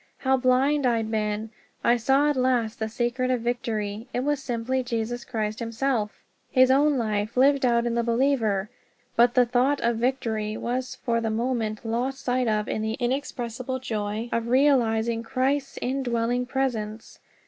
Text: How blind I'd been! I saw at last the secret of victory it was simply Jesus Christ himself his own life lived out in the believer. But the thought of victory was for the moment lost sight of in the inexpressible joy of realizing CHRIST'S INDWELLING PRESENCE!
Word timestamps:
How 0.17 0.35
blind 0.35 0.87
I'd 0.87 1.11
been! 1.11 1.51
I 1.83 1.95
saw 1.95 2.27
at 2.31 2.35
last 2.35 2.79
the 2.79 2.89
secret 2.89 3.29
of 3.29 3.41
victory 3.41 4.07
it 4.15 4.21
was 4.21 4.41
simply 4.41 4.81
Jesus 4.81 5.23
Christ 5.23 5.59
himself 5.59 6.23
his 6.49 6.71
own 6.71 6.97
life 6.97 7.37
lived 7.37 7.67
out 7.67 7.85
in 7.85 7.93
the 7.93 8.01
believer. 8.01 8.71
But 9.15 9.35
the 9.35 9.45
thought 9.45 9.79
of 9.81 9.97
victory 9.97 10.57
was 10.57 10.95
for 10.95 11.21
the 11.21 11.29
moment 11.29 11.85
lost 11.85 12.21
sight 12.25 12.47
of 12.47 12.67
in 12.67 12.81
the 12.81 12.93
inexpressible 12.93 13.77
joy 13.77 14.29
of 14.31 14.47
realizing 14.47 15.21
CHRIST'S 15.23 15.77
INDWELLING 15.83 16.47
PRESENCE! 16.47 17.19